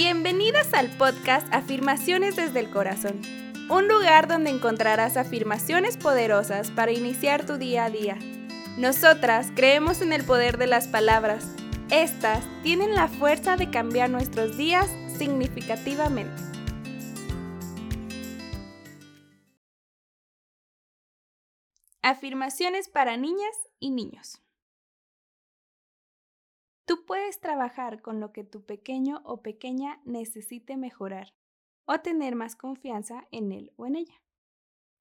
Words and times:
Bienvenidas 0.00 0.74
al 0.74 0.96
podcast 0.96 1.52
Afirmaciones 1.52 2.36
desde 2.36 2.60
el 2.60 2.70
Corazón, 2.70 3.20
un 3.68 3.88
lugar 3.88 4.28
donde 4.28 4.48
encontrarás 4.48 5.16
afirmaciones 5.16 5.96
poderosas 5.96 6.70
para 6.70 6.92
iniciar 6.92 7.44
tu 7.44 7.56
día 7.58 7.86
a 7.86 7.90
día. 7.90 8.16
Nosotras 8.76 9.50
creemos 9.56 10.00
en 10.00 10.12
el 10.12 10.22
poder 10.22 10.56
de 10.56 10.68
las 10.68 10.86
palabras. 10.86 11.52
Estas 11.90 12.44
tienen 12.62 12.94
la 12.94 13.08
fuerza 13.08 13.56
de 13.56 13.70
cambiar 13.72 14.08
nuestros 14.08 14.56
días 14.56 14.88
significativamente. 15.18 16.44
Afirmaciones 22.02 22.88
para 22.88 23.16
niñas 23.16 23.56
y 23.80 23.90
niños. 23.90 24.40
Tú 26.88 27.04
puedes 27.04 27.38
trabajar 27.38 28.00
con 28.00 28.18
lo 28.18 28.32
que 28.32 28.44
tu 28.44 28.64
pequeño 28.64 29.20
o 29.26 29.42
pequeña 29.42 30.00
necesite 30.06 30.78
mejorar 30.78 31.34
o 31.84 32.00
tener 32.00 32.34
más 32.34 32.56
confianza 32.56 33.28
en 33.30 33.52
él 33.52 33.74
o 33.76 33.84
en 33.84 33.96
ella. 33.96 34.22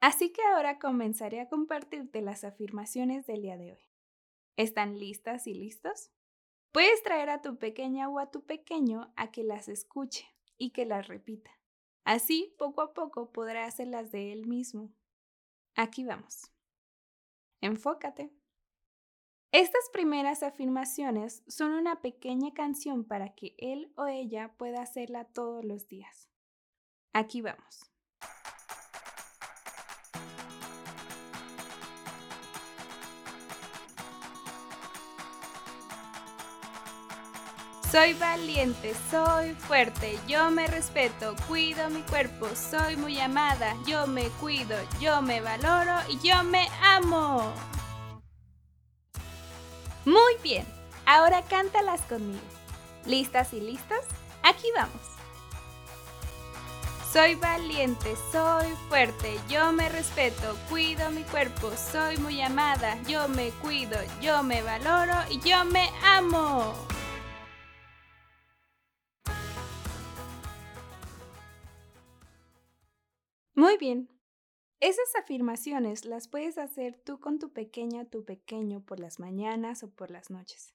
Así 0.00 0.32
que 0.32 0.42
ahora 0.42 0.80
comenzaré 0.80 1.40
a 1.40 1.48
compartirte 1.48 2.22
las 2.22 2.42
afirmaciones 2.42 3.24
del 3.28 3.42
día 3.42 3.56
de 3.56 3.74
hoy. 3.74 3.88
¿Están 4.56 4.98
listas 4.98 5.46
y 5.46 5.54
listos? 5.54 6.10
Puedes 6.72 7.04
traer 7.04 7.30
a 7.30 7.40
tu 7.40 7.56
pequeña 7.56 8.08
o 8.08 8.18
a 8.18 8.32
tu 8.32 8.44
pequeño 8.44 9.12
a 9.14 9.30
que 9.30 9.44
las 9.44 9.68
escuche 9.68 10.26
y 10.58 10.70
que 10.70 10.86
las 10.86 11.06
repita. 11.06 11.52
Así, 12.02 12.52
poco 12.58 12.80
a 12.80 12.94
poco 12.94 13.30
podrá 13.30 13.64
hacerlas 13.64 14.10
de 14.10 14.32
él 14.32 14.48
mismo. 14.48 14.92
Aquí 15.76 16.02
vamos. 16.02 16.50
Enfócate. 17.60 18.32
Estas 19.56 19.88
primeras 19.90 20.42
afirmaciones 20.42 21.42
son 21.48 21.72
una 21.72 22.02
pequeña 22.02 22.52
canción 22.52 23.04
para 23.04 23.34
que 23.34 23.54
él 23.56 23.90
o 23.96 24.04
ella 24.06 24.52
pueda 24.58 24.82
hacerla 24.82 25.24
todos 25.24 25.64
los 25.64 25.88
días. 25.88 26.28
Aquí 27.14 27.40
vamos. 27.40 27.90
Soy 37.90 38.12
valiente, 38.12 38.92
soy 39.10 39.54
fuerte, 39.54 40.18
yo 40.28 40.50
me 40.50 40.66
respeto, 40.66 41.34
cuido 41.48 41.88
mi 41.88 42.02
cuerpo, 42.02 42.46
soy 42.54 42.98
muy 42.98 43.18
amada, 43.20 43.74
yo 43.86 44.06
me 44.06 44.28
cuido, 44.38 44.76
yo 45.00 45.22
me 45.22 45.40
valoro 45.40 45.94
y 46.10 46.18
yo 46.18 46.44
me 46.44 46.68
amo. 46.82 47.54
Muy 50.06 50.36
bien, 50.40 50.64
ahora 51.04 51.42
cántalas 51.42 52.00
conmigo. 52.02 52.38
¿Listas 53.06 53.52
y 53.52 53.60
listos? 53.60 54.04
Aquí 54.44 54.68
vamos. 54.76 55.02
Soy 57.12 57.34
valiente, 57.34 58.14
soy 58.30 58.68
fuerte, 58.88 59.36
yo 59.48 59.72
me 59.72 59.88
respeto, 59.88 60.56
cuido 60.68 61.10
mi 61.10 61.24
cuerpo, 61.24 61.72
soy 61.72 62.18
muy 62.18 62.40
amada, 62.40 62.96
yo 63.08 63.26
me 63.26 63.50
cuido, 63.50 63.98
yo 64.22 64.44
me 64.44 64.62
valoro 64.62 65.14
y 65.28 65.40
yo 65.40 65.64
me 65.64 65.90
amo. 66.04 66.72
Muy 73.56 73.76
bien, 73.78 74.08
esas 74.80 75.16
afirmaciones 75.16 76.04
las 76.04 76.28
puedes 76.28 76.58
hacer 76.58 76.98
tú 76.98 77.18
con 77.18 77.38
tu 77.38 77.52
pequeña, 77.52 78.04
tu 78.04 78.24
pequeño 78.24 78.84
por 78.84 79.00
las 79.00 79.18
mañanas 79.18 79.82
o 79.82 79.90
por 79.90 80.10
las 80.10 80.30
noches. 80.30 80.74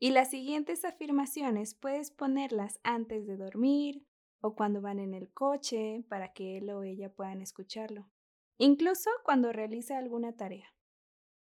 Y 0.00 0.10
las 0.10 0.30
siguientes 0.30 0.84
afirmaciones 0.84 1.74
puedes 1.74 2.10
ponerlas 2.10 2.80
antes 2.82 3.26
de 3.26 3.36
dormir 3.36 4.06
o 4.40 4.54
cuando 4.54 4.80
van 4.80 4.98
en 4.98 5.14
el 5.14 5.32
coche 5.32 6.04
para 6.08 6.32
que 6.32 6.58
él 6.58 6.70
o 6.70 6.82
ella 6.82 7.12
puedan 7.12 7.40
escucharlo. 7.40 8.10
Incluso 8.58 9.10
cuando 9.24 9.52
realiza 9.52 9.98
alguna 9.98 10.36
tarea. 10.36 10.74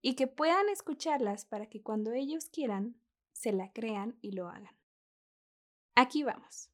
Y 0.02 0.14
que 0.14 0.26
puedan 0.26 0.68
escucharlas 0.68 1.44
para 1.44 1.66
que 1.66 1.82
cuando 1.82 2.12
ellos 2.12 2.48
quieran, 2.50 3.00
se 3.32 3.52
la 3.52 3.72
crean 3.72 4.18
y 4.22 4.32
lo 4.32 4.48
hagan. 4.48 4.76
Aquí 5.94 6.22
vamos. 6.24 6.70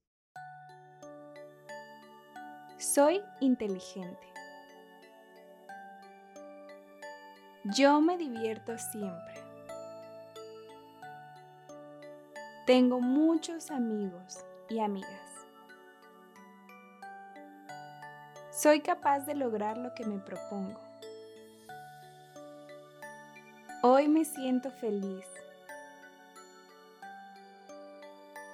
Soy 2.78 3.20
inteligente. 3.40 4.31
Yo 7.64 8.00
me 8.00 8.18
divierto 8.18 8.76
siempre. 8.76 9.34
Tengo 12.66 13.00
muchos 13.00 13.70
amigos 13.70 14.44
y 14.68 14.80
amigas. 14.80 15.30
Soy 18.50 18.80
capaz 18.80 19.20
de 19.20 19.36
lograr 19.36 19.78
lo 19.78 19.94
que 19.94 20.04
me 20.04 20.18
propongo. 20.18 20.80
Hoy 23.82 24.08
me 24.08 24.24
siento 24.24 24.72
feliz. 24.72 25.26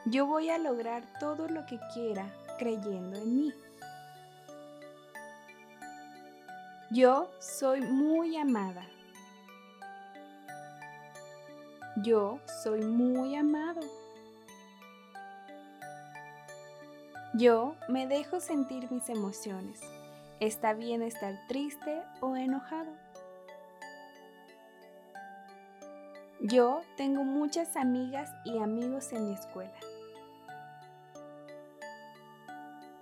Yo 0.04 0.26
voy 0.26 0.50
a 0.50 0.58
lograr 0.58 1.02
todo 1.18 1.48
lo 1.48 1.64
que 1.64 1.80
quiera 1.94 2.26
creyendo 2.58 3.16
en 3.16 3.36
mí. 3.36 3.54
Yo 6.90 7.30
soy 7.38 7.80
muy 7.80 8.36
amada. 8.36 8.86
Yo 12.02 12.38
soy 12.62 12.82
muy 12.82 13.34
amado. 13.34 13.80
Yo 17.34 17.74
me 17.88 18.06
dejo 18.06 18.38
sentir 18.40 18.90
mis 18.92 19.08
emociones. 19.08 19.80
Está 20.38 20.74
bien 20.74 21.02
estar 21.02 21.34
triste 21.48 22.02
o 22.20 22.36
enojado. 22.36 22.92
Yo 26.40 26.82
tengo 26.96 27.24
muchas 27.24 27.74
amigas 27.76 28.30
y 28.44 28.58
amigos 28.58 29.12
en 29.12 29.26
mi 29.26 29.34
escuela. 29.34 29.78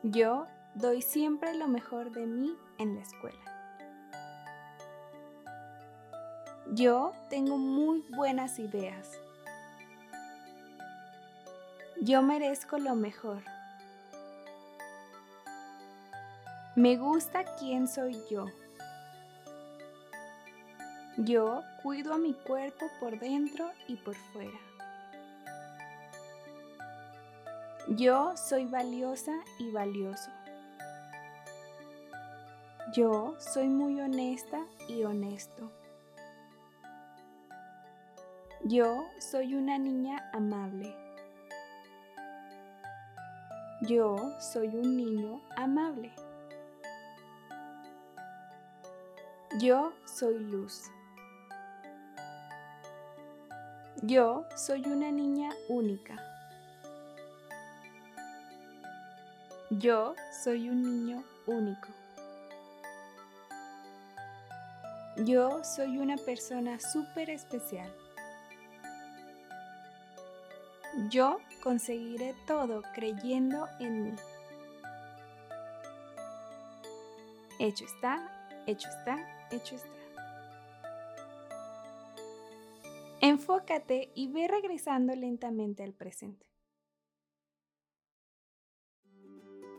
Yo 0.05 0.47
doy 0.75 1.03
siempre 1.03 1.55
lo 1.55 1.69
mejor 1.69 2.13
de 2.13 2.27
mí 2.27 2.57
en 2.79 2.95
la 2.95 3.03
escuela. 3.03 3.56
Yo 6.73 7.13
tengo 7.31 7.59
muy 7.59 8.05
buenas 8.11 8.59
ideas. 8.59 9.09
Yo 12.03 12.23
merezco 12.23 12.79
lo 12.79 12.97
mejor. 12.97 13.43
Me 16.75 16.97
gusta 16.97 17.45
quién 17.59 17.87
soy 17.87 18.21
yo. 18.29 18.47
Yo 21.19 21.63
cuido 21.83 22.13
a 22.13 22.19
mi 22.19 22.35
cuerpo 22.35 22.87
por 22.99 23.19
dentro 23.19 23.71
y 23.87 23.97
por 23.97 24.17
fuera. 24.17 24.59
Yo 27.91 28.37
soy 28.37 28.67
valiosa 28.67 29.33
y 29.61 29.71
valioso. 29.71 30.31
Yo 32.93 33.37
soy 33.39 33.69
muy 33.69 34.01
honesta 34.01 34.67
y 34.89 35.05
honesto. 35.05 35.71
Yo 38.65 39.07
soy 39.21 39.55
una 39.55 39.79
niña 39.79 40.31
amable. 40.33 40.95
Yo 43.83 44.17
soy 44.41 44.69
un 44.69 44.97
niño 44.97 45.41
amable. 45.57 46.13
Yo 49.61 49.93
soy 50.05 50.39
luz. 50.39 50.83
Yo 54.03 54.47
soy 54.57 54.83
una 54.87 55.13
niña 55.13 55.51
única. 55.69 56.17
Yo 59.71 60.15
soy 60.43 60.69
un 60.71 60.83
niño 60.83 61.23
único. 61.47 61.89
Yo 65.25 65.63
soy 65.65 65.99
una 65.99 66.17
persona 66.17 66.79
súper 66.79 67.31
especial. 67.31 67.91
Yo 71.11 71.39
conseguiré 71.63 72.35
todo 72.47 72.83
creyendo 72.95 73.67
en 73.81 74.03
mí. 74.03 74.13
Hecho 77.59 77.85
está, 77.85 78.65
hecho 78.67 78.89
está, 78.89 79.49
hecho 79.51 79.77
está. 79.77 79.89
Enfócate 83.21 84.13
y 84.15 84.29
ve 84.29 84.47
regresando 84.49 85.15
lentamente 85.15 85.83
al 85.83 85.93
presente. 85.93 86.47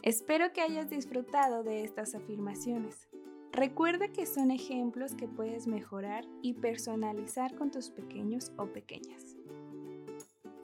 Espero 0.03 0.53
que 0.53 0.61
hayas 0.61 0.89
disfrutado 0.89 1.63
de 1.63 1.83
estas 1.83 2.15
afirmaciones. 2.15 3.07
Recuerda 3.51 4.07
que 4.09 4.25
son 4.25 4.51
ejemplos 4.51 5.15
que 5.15 5.27
puedes 5.27 5.67
mejorar 5.67 6.25
y 6.41 6.53
personalizar 6.53 7.55
con 7.55 7.71
tus 7.71 7.89
pequeños 7.89 8.51
o 8.57 8.67
pequeñas. 8.67 9.36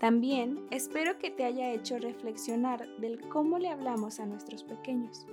También 0.04 0.60
espero 0.70 1.18
que 1.18 1.32
te 1.32 1.46
haya 1.46 1.72
hecho 1.72 1.98
reflexionar 1.98 2.86
del 2.98 3.22
cómo 3.30 3.58
le 3.58 3.70
hablamos 3.70 4.20
a 4.20 4.26
nuestros 4.26 4.66
pequeños 4.66 5.26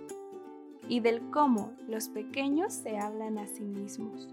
y 0.89 1.01
del 1.01 1.29
cómo 1.31 1.73
los 1.89 2.09
pequeños 2.09 2.73
se 2.73 2.97
hablan 2.97 3.39
a 3.39 3.49
sí 3.49 3.65
mismos. 3.65 4.29